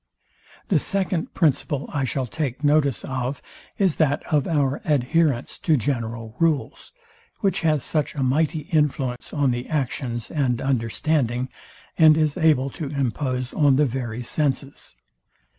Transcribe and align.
Book 0.01 0.07
I. 0.07 0.17
Part 0.23 0.73
III. 0.73 0.79
Sect. 0.79 0.79
15. 0.79 0.79
The 0.79 0.83
second 1.27 1.33
principle 1.35 1.89
I 1.93 2.03
shall 2.05 2.25
take 2.25 2.63
notice 2.63 3.05
of 3.05 3.39
is 3.77 3.97
that 3.97 4.23
of 4.33 4.47
our 4.47 4.81
adherence 4.83 5.59
to 5.59 5.77
general 5.77 6.35
rules; 6.39 6.91
which 7.41 7.61
has 7.61 7.83
such 7.83 8.15
a 8.15 8.23
mighty 8.23 8.61
influence 8.71 9.31
on 9.31 9.51
the 9.51 9.67
actions 9.69 10.31
and 10.31 10.59
understanding, 10.59 11.49
and 11.99 12.17
is 12.17 12.35
able 12.35 12.71
to 12.71 12.85
impose 12.87 13.53
on 13.53 13.75
the 13.75 13.85
very 13.85 14.23
senses. 14.23 14.95